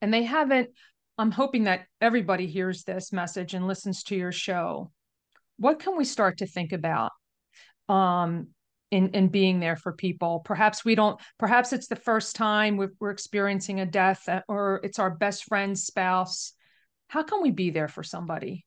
[0.00, 0.70] and they haven't
[1.18, 4.90] I'm hoping that everybody hears this message and listens to your show
[5.58, 7.12] what can we start to think about
[7.90, 8.48] um
[8.90, 10.40] in in being there for people?
[10.46, 14.80] Perhaps we don't perhaps it's the first time we're, we're experiencing a death uh, or
[14.82, 16.54] it's our best friend's spouse.
[17.08, 18.64] How can we be there for somebody?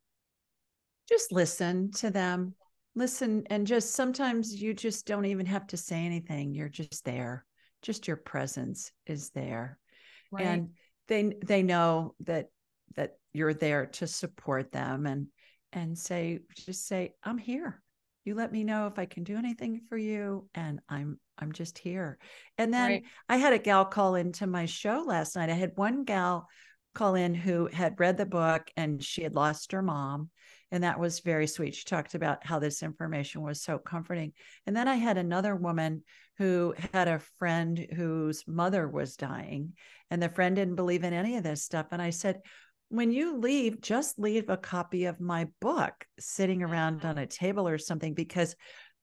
[1.10, 2.54] Just listen to them
[2.96, 6.54] listen and just sometimes you just don't even have to say anything.
[6.54, 7.46] You're just there.
[7.82, 9.80] Just your presence is there.
[10.32, 10.46] Right.
[10.46, 10.70] And
[11.08, 12.48] they they know that
[12.96, 15.28] that you're there to support them and
[15.74, 17.82] and say just say i'm here.
[18.26, 21.78] You let me know if i can do anything for you and i'm i'm just
[21.78, 22.20] here.
[22.58, 23.04] And then Right.
[23.28, 25.50] i had a gal call into my show last night.
[25.50, 26.48] I had one gal
[26.94, 30.30] call in who had read the book and she had lost her mom
[30.74, 31.76] and that was very sweet.
[31.76, 34.34] She talked about how this information was so comforting.
[34.66, 36.02] And then i had another woman
[36.40, 39.74] who had a friend whose mother was dying
[40.10, 41.86] and the friend didn't believe in any of this stuff.
[41.92, 42.42] And i said
[42.90, 47.68] when you leave just leave a copy of my book sitting around on a table
[47.68, 48.56] or something because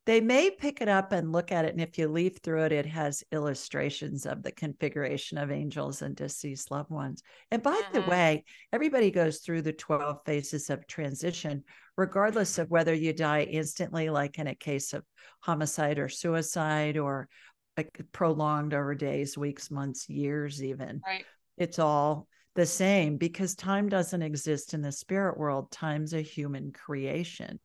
[0.07, 2.73] they may pick it up and look at it and if you leaf through it
[2.73, 8.01] it has illustrations of the configuration of angels and deceased loved ones and by the
[8.01, 8.09] Mhm.
[8.09, 11.65] way everybody goes through the 12 phases of transition
[11.97, 15.05] regardless of whether you die instantly like in a case of
[15.41, 17.29] homicide or suicide or
[17.77, 21.01] like prolonged over days, weeks, months, years, even.
[21.07, 21.25] Right.
[21.57, 25.71] It's all the same because time doesn't exist in the spirit world.
[25.71, 27.61] Time's a human creation.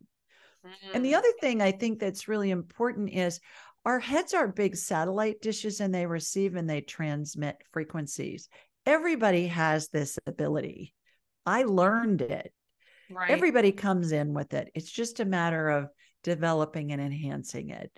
[0.65, 0.95] Mm-hmm.
[0.95, 1.17] And the mm.
[1.17, 3.39] other thing I think that's really important is
[3.85, 8.49] our heads are big satellite dishes and they receive and they transmit frequencies.
[8.85, 10.93] Everybody has this ability.
[11.45, 12.51] I learned it.
[13.09, 13.29] Right.
[13.29, 14.71] Everybody comes in with it.
[14.73, 15.89] It's just a matter of
[16.23, 17.91] developing and enhancing it.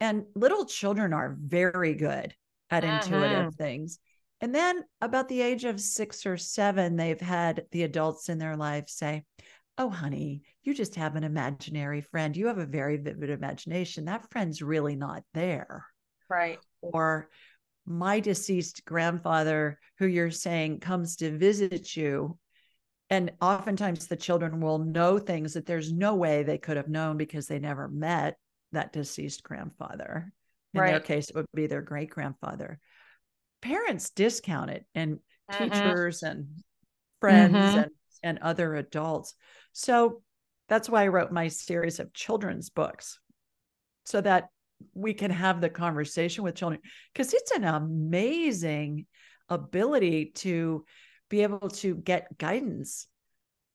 [0.00, 2.34] And little children are very good
[2.70, 3.00] at uh-huh.
[3.02, 3.98] intuitive things.
[4.40, 8.56] And then about the age of six or seven, they've had the adults in their
[8.56, 9.24] life say,
[9.78, 12.36] Oh, honey, you just have an imaginary friend.
[12.36, 14.06] You have a very vivid imagination.
[14.06, 15.86] That friend's really not there.
[16.28, 16.58] Right.
[16.82, 17.28] Or
[17.86, 22.38] my deceased grandfather, who you're saying comes to visit you.
[23.08, 27.16] And oftentimes the children will know things that there's no way they could have known
[27.16, 28.36] because they never met
[28.72, 30.32] that deceased grandfather.
[30.74, 30.90] In right.
[30.90, 32.78] their case, it would be their great grandfather.
[33.62, 35.64] Parents discount it, and mm-hmm.
[35.70, 36.48] teachers and
[37.20, 37.78] friends mm-hmm.
[37.78, 37.90] and,
[38.22, 39.34] and other adults.
[39.72, 40.22] So
[40.68, 43.18] that's why I wrote my series of children's books
[44.04, 44.48] so that
[44.94, 46.80] we can have the conversation with children
[47.12, 49.06] because it's an amazing
[49.48, 50.84] ability to
[51.28, 53.06] be able to get guidance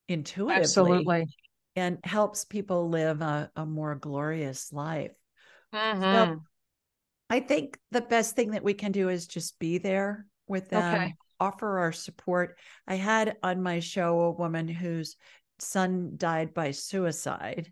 [0.08, 1.28] intuitively absolutely
[1.76, 5.12] and helps people live a, a more glorious life.
[5.74, 6.02] Mm-hmm.
[6.02, 6.42] So
[7.30, 10.96] I think the best thing that we can do is just be there with them,
[10.96, 11.16] okay.
[11.44, 12.58] Offer our support.
[12.88, 15.18] I had on my show a woman whose
[15.60, 17.72] son died by suicide.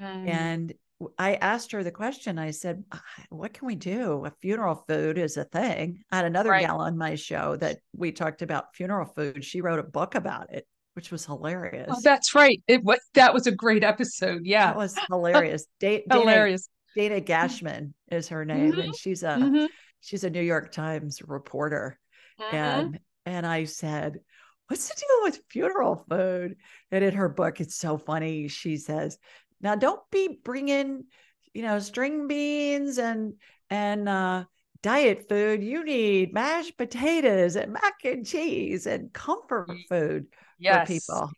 [0.00, 0.28] Mm.
[0.28, 0.74] And
[1.18, 2.38] I asked her the question.
[2.38, 2.84] I said,
[3.30, 4.24] What can we do?
[4.24, 6.02] A funeral food is a thing.
[6.10, 6.66] I had another right.
[6.66, 9.44] gal on my show that we talked about funeral food.
[9.44, 11.88] She wrote a book about it which was hilarious.
[11.90, 12.62] Oh, that's right.
[12.68, 14.42] It was that was a great episode.
[14.44, 15.66] Yeah, that was hilarious.
[15.80, 16.68] Da- hilarious.
[16.94, 18.80] Dana, Dana Gashman is her name, mm-hmm.
[18.80, 19.66] and she's a mm-hmm.
[20.00, 21.98] she's a New York Times reporter,
[22.40, 22.56] mm-hmm.
[22.56, 24.20] and and I said,
[24.68, 26.56] "What's the deal with funeral food?"
[26.90, 28.48] And in her book, it's so funny.
[28.48, 29.18] She says,
[29.60, 31.04] "Now don't be bringing,
[31.52, 33.34] you know, string beans and
[33.70, 34.44] and uh,
[34.84, 40.26] diet food, you need mashed potatoes and mac and cheese and comfort food
[40.58, 40.86] yes.
[40.86, 41.30] for people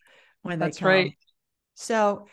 [0.42, 0.88] when That's they come.
[0.88, 1.16] Right.
[1.74, 2.26] So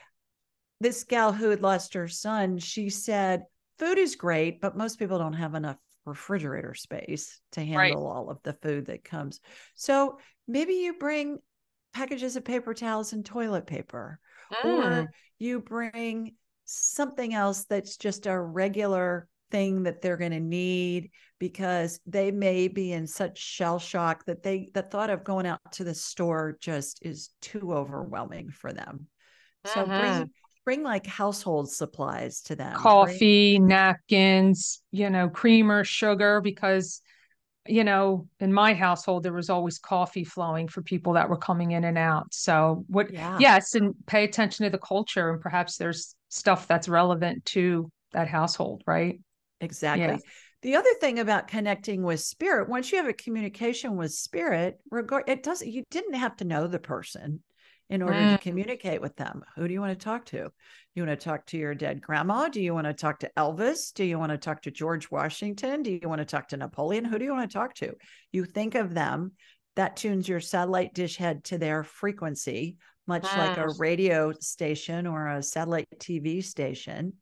[0.82, 3.44] this gal who had lost her son, she said,
[3.78, 7.96] food is great, but most people don't have enough refrigerator space to handle right.
[7.96, 9.40] all of the food that comes.
[9.76, 11.40] So maybe you bring
[11.94, 14.20] packages of paper towels and toilet paper,
[14.52, 14.66] mm.
[14.66, 16.36] or you bring
[16.66, 22.68] something else that's just a regular thing that they're going to need because they may
[22.68, 26.58] be in such shell shock that they the thought of going out to the store
[26.60, 29.06] just is too overwhelming for them
[29.66, 30.00] so uh-huh.
[30.00, 30.24] bring mm-hmm.
[30.66, 37.02] Bring like household supplies to them coffee bring- napkins you know creamer sugar because
[37.68, 41.72] you know in my household there was always coffee flowing for people that were coming
[41.72, 43.38] in and out so what yeah.
[43.40, 48.28] yes and pay attention to the culture and perhaps there's stuff that's relevant to that
[48.28, 49.20] household right
[49.64, 50.06] Exactly.
[50.06, 50.18] Yeah.
[50.62, 55.24] The other thing about connecting with spirit, once you have a communication with spirit, regard
[55.28, 57.42] it doesn't you didn't have to know the person
[57.94, 58.32] in order mm.
[58.32, 59.44] to communicate with them.
[59.56, 60.50] Who do you want to talk to?
[60.96, 62.50] You want to talk to your dead grandma?
[62.50, 63.94] Do you want to talk to Elvis?
[63.94, 65.84] Do you want to talk to George Washington?
[65.84, 67.06] Do you want to talk to Napoleon?
[67.06, 67.94] Who do you want to talk to?
[68.32, 69.34] You think of them,
[69.76, 75.28] that tunes your satellite dish head to their frequency, much like a radio station or
[75.28, 77.14] a satellite TV station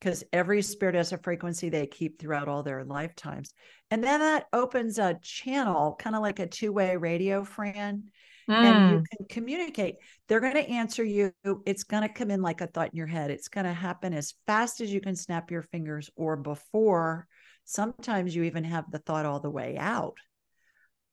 [0.00, 3.52] because every spirit has a frequency they keep throughout all their lifetimes.
[3.90, 8.04] And then that opens a channel, kind of like a two way radio, Fran.
[8.50, 8.64] Mm.
[8.64, 9.04] And you mm.
[9.16, 9.96] can communicate.
[10.28, 11.32] They're going to answer you.
[11.66, 13.30] It's going to come in like a thought in your head.
[13.30, 17.26] It's going to happen as fast as you can snap your fingers or before.
[17.64, 20.16] Sometimes you even have the thought all the way out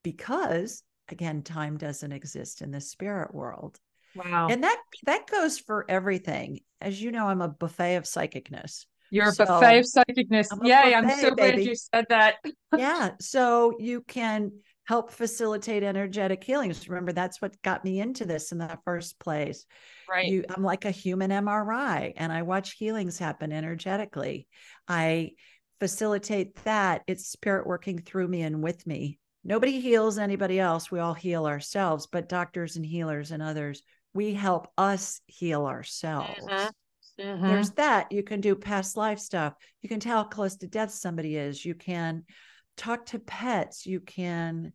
[0.03, 3.79] because, again, time doesn't exist in the spirit world.
[4.15, 4.47] Wow.
[4.49, 6.61] And that that goes for everything.
[6.81, 8.85] As you know, I'm a buffet of psychicness.
[9.11, 10.47] You're so a buffet of psychicness.
[10.63, 12.35] Yeah, buffet, I'm so glad you said that.
[12.77, 13.11] yeah.
[13.19, 14.51] So you can
[14.87, 16.87] help facilitate energetic healings.
[16.87, 19.65] Remember, that's what got me into this in the first place.
[20.09, 20.27] Right.
[20.27, 24.47] You, I'm like a human MRI and I watch healings happen energetically.
[24.87, 25.31] I
[25.79, 27.01] facilitate that.
[27.07, 29.19] It's spirit working through me and with me.
[29.43, 30.89] Nobody heals anybody else.
[30.89, 33.83] We all heal ourselves, but doctors and healers and others
[34.17, 36.41] we help us heal ourselves.
[36.41, 37.21] Mm-hmm.
[37.21, 37.47] Mm-hmm.
[37.47, 38.11] There's that.
[38.11, 39.53] You can do past life stuff.
[39.83, 41.63] You can tell how close to death somebody is.
[41.63, 42.23] You can
[42.77, 43.85] talk to pets.
[43.85, 44.73] You can,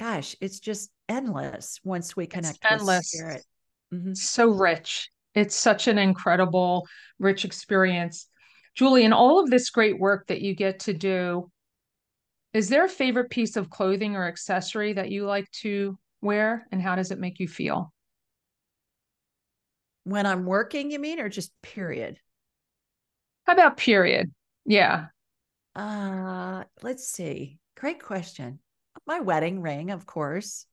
[0.00, 2.98] gosh, it's just endless once we connect it's endless.
[2.98, 3.44] with spirit.
[3.92, 4.14] Mm-hmm.
[4.14, 5.10] So rich.
[5.34, 6.88] It's such an incredible,
[7.18, 8.26] rich experience.
[8.74, 11.50] Julie, in all of this great work that you get to do,
[12.54, 16.80] is there a favorite piece of clothing or accessory that you like to wear and
[16.80, 17.92] how does it make you feel?
[20.04, 22.18] When I'm working, you mean, or just period?
[23.46, 24.32] How about period?
[24.64, 25.06] Yeah.
[25.76, 27.58] Uh, let's see.
[27.76, 28.60] Great question.
[29.10, 30.66] My wedding ring, of course.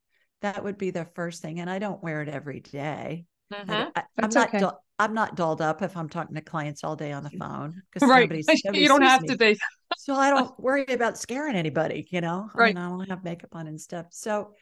[0.43, 1.59] That would be the first thing.
[1.59, 3.25] And I don't wear it every day.
[3.51, 3.71] I, mm-hmm.
[3.95, 4.59] I, am not okay.
[4.59, 7.81] dull- I'm not dolled up if I'm talking to clients all day on the phone
[7.91, 8.31] because Right.
[8.75, 9.29] You don't have me.
[9.29, 9.57] to be.
[9.97, 12.47] so I don't worry about scaring anybody, you know.
[12.53, 12.75] I Right.
[12.75, 14.05] mean, I don't have makeup on and stuff.
[14.11, 14.53] So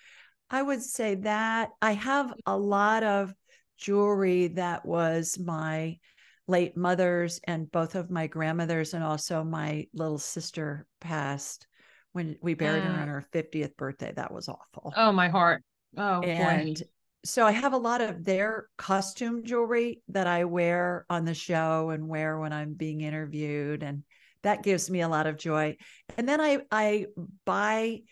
[0.50, 3.34] I would say that I have a lot of
[3.78, 6.00] jewelry that was my
[6.48, 11.68] late mother's and both of my grandmothers and also my little sister passed
[12.16, 13.02] when we buried her Mm.
[13.02, 14.14] on her 50th birthday.
[14.16, 14.94] That was awful.
[14.96, 15.62] Oh, my heart.
[15.98, 16.28] Oh, boy.
[16.28, 16.82] and
[17.26, 21.90] so I have a lot of their costume jewelry that I wear on the show
[21.90, 24.04] and wear when I'm being interviewed and
[24.44, 25.76] that gives me a lot of joy.
[26.18, 27.08] And then I I
[27.44, 28.04] buy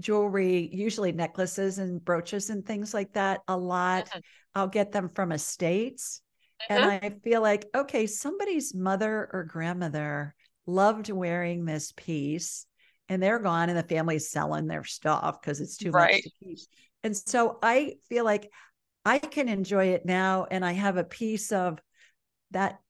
[0.00, 4.06] jewelry, usually necklaces and brooches and things like that a lot.
[4.10, 4.22] Mhm.
[4.56, 6.22] I'll get them from estates
[6.68, 10.34] and I feel like okay, somebody's mother or grandmother
[10.66, 12.66] loved wearing this piece
[13.12, 16.10] and they're gone and the family's selling their stuff because it's too Right.
[16.12, 16.58] much to keep.
[17.04, 18.50] And so I feel like
[19.04, 20.46] I can enjoy it now.
[20.50, 21.80] And I have a piece of
[22.52, 22.80] that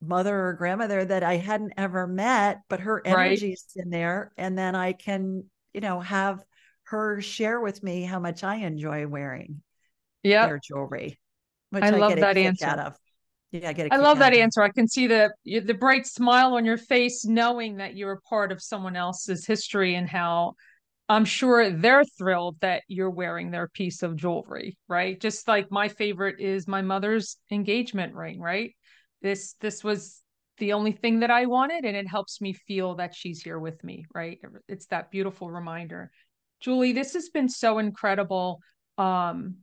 [0.00, 3.06] mother or grandmother that I hadn't ever met, but her Right.
[3.06, 4.32] energy's in there.
[4.36, 6.44] And then I can, you know, have
[6.84, 9.62] her share with me how much I enjoy wearing
[10.22, 10.50] Yep.
[10.50, 11.18] their jewelry,
[11.70, 12.84] which I I, love that answer.
[13.54, 14.40] Yeah, I get I love that it.
[14.40, 14.62] answer.
[14.62, 18.50] I can see the the bright smile on your face, knowing that you're a part
[18.50, 20.54] of someone else's history and how
[21.08, 25.20] I'm sure they're thrilled that you're wearing their piece of jewelry, right?
[25.20, 28.74] Just like my favorite is my mother's engagement ring, right?
[29.22, 30.20] This this was
[30.58, 33.84] the only thing that I wanted, and it helps me feel that she's here with
[33.84, 34.40] me, right?
[34.66, 36.10] It's that beautiful reminder.
[36.58, 38.58] Julie, this has been so incredible.
[38.98, 39.58] Um,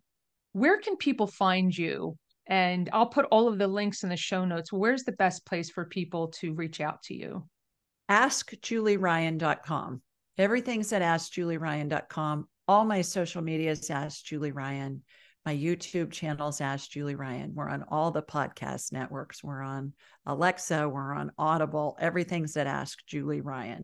[0.53, 2.15] where can people find you?
[2.51, 4.73] And I'll put all of the links in the show notes.
[4.73, 7.47] Where's the best place for people to reach out to you?
[8.11, 10.01] AskJulieRyan.com.
[10.37, 12.49] Everything's at AskJulieRyan.com.
[12.67, 15.01] All my social media is Ask Julie Ryan.
[15.45, 17.53] My YouTube channel is Ask Julie Ryan.
[17.55, 19.41] We're on all the podcast networks.
[19.41, 19.93] We're on
[20.25, 20.89] Alexa.
[20.89, 21.97] We're on Audible.
[22.01, 23.83] Everything's at Ask Julie Ryan.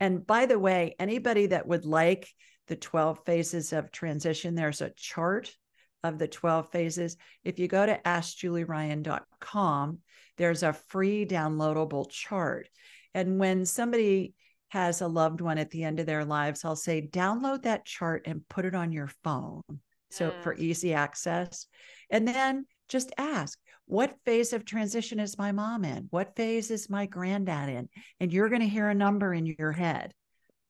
[0.00, 2.30] And by the way, anybody that would like
[2.68, 5.54] the 12 phases of transition, there's a chart
[6.02, 7.16] of the 12 phases.
[7.44, 9.98] If you go to AskJulieRyan.com,
[10.36, 12.68] there's a free downloadable chart.
[13.14, 14.34] And when somebody
[14.68, 18.22] has a loved one at the end of their lives, I'll say, download that chart
[18.26, 19.62] and put it on your phone.
[20.10, 20.42] So Mm.
[20.42, 21.66] for easy access.
[22.08, 26.06] And then just ask, what phase of transition is my mom in?
[26.10, 27.88] What phase is my granddad in?
[28.20, 30.12] And you're going to hear a number in your head.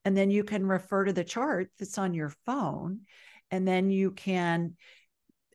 [0.05, 3.01] And then you can refer to the chart that's on your phone.
[3.51, 4.77] And then you can,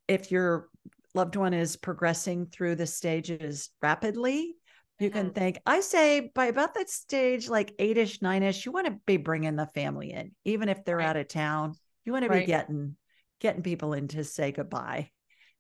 [0.07, 0.69] if your
[1.13, 4.55] loved one is progressing through the stages rapidly,
[4.99, 8.71] you can think, I say by about that stage, like eight ish, nine ish, you
[8.71, 11.07] want to be bringing the family in, even if they're Right.
[11.07, 11.75] out of town.
[12.05, 12.41] You want to Right.
[12.41, 12.95] be getting
[13.41, 15.11] getting people in to say goodbye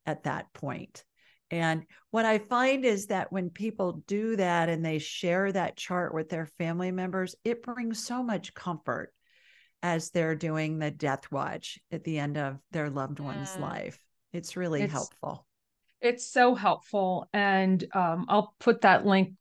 [0.05, 1.03] at that point.
[1.51, 6.13] And what I find is that when people do that and they share that chart
[6.13, 9.13] with their family members, it brings so much comfort
[9.83, 13.61] as they're doing the death watch at the end of their loved one's Mm.
[13.61, 13.99] life.
[14.35, 15.45] It's really It's- helpful.
[16.01, 17.27] It's so helpful.
[17.33, 19.33] And um, I'll put that link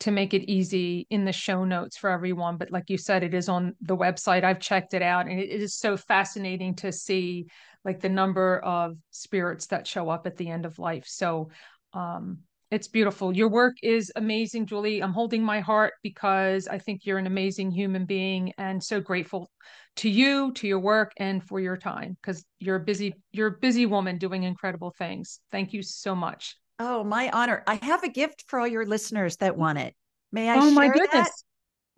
[0.00, 2.56] to make it easy in the show notes for everyone.
[2.56, 4.42] But like you said, it is on the website.
[4.42, 7.46] I've checked it out and it, it is so fascinating to see
[7.84, 11.04] like the number of spirits that show up at the end of life.
[11.06, 11.50] So
[11.92, 12.38] um,
[12.70, 13.34] it's beautiful.
[13.34, 15.02] Your work is amazing, Julie.
[15.02, 19.50] I'm holding my heart because I think you're an amazing human being and so grateful
[19.96, 23.58] to you, to your work, and for your time because you're a busy, you're a
[23.58, 25.40] busy woman doing incredible things.
[25.50, 26.56] Thank you so much.
[26.78, 27.62] Oh, my honor.
[27.66, 29.94] I have a gift for all your listeners that want it.
[30.32, 31.30] May I oh my that?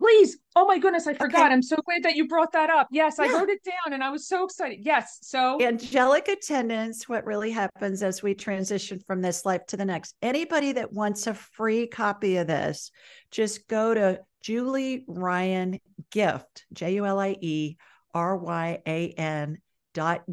[0.03, 0.37] Please.
[0.57, 1.07] Oh my goodness.
[1.07, 1.45] I forgot.
[1.45, 1.53] Okay.
[1.53, 2.89] I'm so glad that you brought that up.
[2.91, 4.79] Yes, I wrote it down and I was so excited.
[4.81, 5.19] Yes.
[5.21, 10.15] So angelic attendants what really happens as we transition from this life to the next
[10.21, 12.91] anybody that wants a free copy of this
[13.31, 15.79] just go to julie ryan
[16.11, 17.77] gift j-u-l-i-e
[18.13, 19.57] r-y-a-n
[19.93, 20.23] dot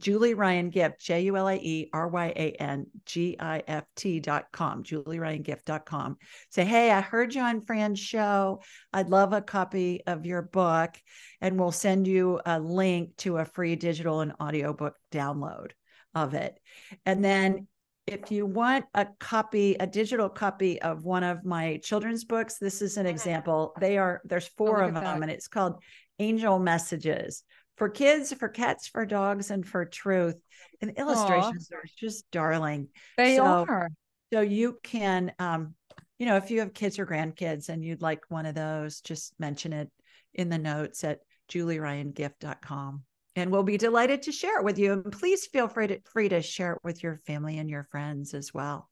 [0.00, 6.16] julie ryan gift j-u-l-i-e-r-y-a-n g-i-f-t dot com julieryangift.com
[6.48, 8.60] say hey i heard you on fran's show
[8.94, 10.96] i'd love a copy of your book
[11.40, 15.70] and we'll send you a link to a free digital and audiobook download
[16.14, 16.58] of it.
[17.06, 17.66] And then
[18.06, 22.82] if you want a copy, a digital copy of one of my children's books, this
[22.82, 23.10] is an ah.
[23.10, 23.72] example.
[23.78, 25.22] They are there's oh four Oh, of them, that.
[25.22, 25.80] and it's called
[26.18, 27.44] Angel Messages
[27.80, 30.36] for kids, for cats, for dogs, and for truth.
[30.82, 32.88] And illustrations are just darling.
[33.16, 33.88] They So- are.
[34.34, 35.74] So you can, um,
[36.18, 39.32] you know, if you have kids or grandkids and you'd like one of those, just
[39.40, 39.90] mention it
[40.34, 43.02] in the notes at julieryangift.com.
[43.34, 44.92] And we'll be delighted to share it with you.
[44.92, 48.34] And please feel free to free to share it with your family and your friends
[48.34, 48.90] as well.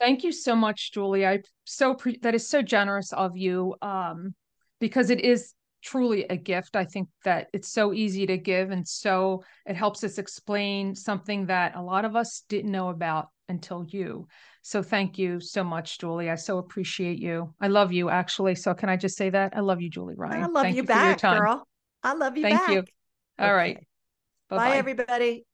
[0.00, 1.26] Thank you so much, Julie.
[1.26, 4.34] I so pre- that is so generous of you um,
[4.80, 5.52] because it is
[5.82, 6.76] truly a gift.
[6.76, 11.46] I think that it's so easy to give, and so it helps us explain something
[11.46, 14.26] that a lot of us didn't know about until you.
[14.62, 16.30] So thank you so much, Julie.
[16.30, 17.54] I so appreciate you.
[17.60, 18.54] I love you, actually.
[18.54, 20.44] So can I just say that I love you, Julie Ryan?
[20.44, 21.66] I love Thank you, your back, girl.
[22.02, 22.70] I love you Thank back.
[22.70, 22.84] you.
[23.38, 23.76] All right.
[23.76, 23.86] Okay.
[24.50, 24.68] Bye-bye.
[24.68, 25.44] Bye, everybody.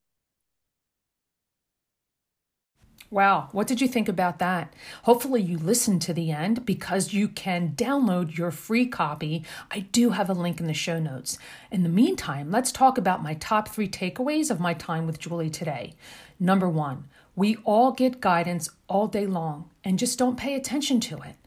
[3.15, 4.73] Wow, what did you think about that?
[5.03, 9.45] Hopefully, you listened to the end because you can download your free copy.
[9.71, 11.37] I do have a link in the show notes.
[11.71, 15.49] In the meantime, let's talk about my top three takeaways of my time with Julie
[15.49, 15.93] today.
[16.41, 17.05] Number one,
[17.37, 21.37] we all get guidance all day long and just don't pay attention to it.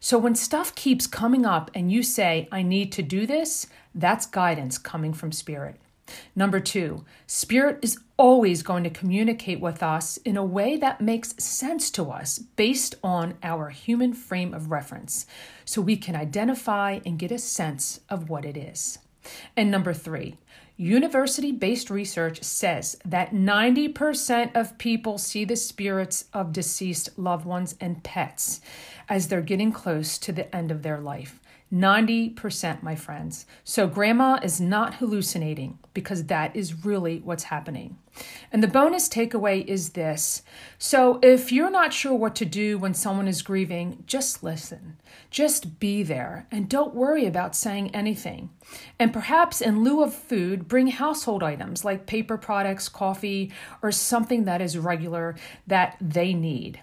[0.00, 4.24] So when stuff keeps coming up and you say, I need to do this, that's
[4.24, 5.76] guidance coming from spirit.
[6.34, 11.42] Number two, spirit is always going to communicate with us in a way that makes
[11.42, 15.26] sense to us based on our human frame of reference,
[15.64, 18.98] so we can identify and get a sense of what it is.
[19.56, 20.36] And number three,
[20.76, 27.74] university based research says that 90% of people see the spirits of deceased loved ones
[27.80, 28.60] and pets
[29.08, 31.40] as they're getting close to the end of their life.
[31.72, 33.44] 90%, my friends.
[33.62, 37.98] So grandma is not hallucinating because that is really what's happening.
[38.50, 40.42] And the bonus takeaway is this.
[40.78, 44.96] So if you're not sure what to do when someone is grieving, just listen.
[45.30, 48.48] Just be there and don't worry about saying anything.
[48.98, 53.52] And perhaps in lieu of food, bring household items like paper products, coffee,
[53.82, 56.80] or something that is regular that they need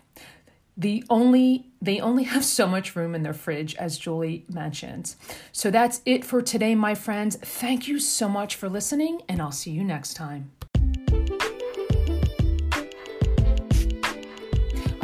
[0.77, 5.15] the only they only have so much room in their fridge as julie mentioned.
[5.51, 7.35] So that's it for today my friends.
[7.37, 10.51] Thank you so much for listening and i'll see you next time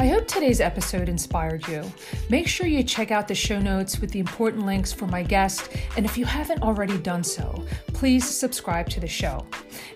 [0.02, 1.84] I hope today's episode inspired you.
[2.28, 5.70] Make sure you check out the show notes with the important links for my guest,
[5.96, 9.46] and if you haven't already done so, please subscribe to the show.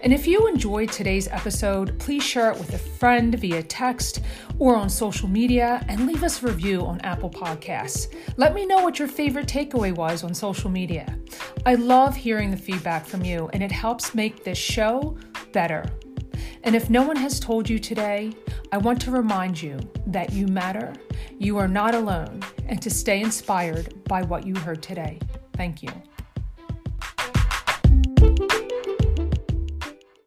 [0.05, 4.21] And if you enjoyed today's episode, please share it with a friend via text
[4.61, 8.07] or on social media and leave us a review on Apple Podcasts.
[8.37, 11.19] Let me know what your favorite takeaway was on social media.
[11.67, 15.17] I love hearing the feedback from you, and it helps make this show
[15.51, 15.85] better.
[16.67, 18.33] And if no one has told you today,
[18.73, 20.93] I want to remind you that you matter,
[21.39, 25.21] you are not alone, and to stay inspired by what you heard today.
[25.53, 25.91] Thank you.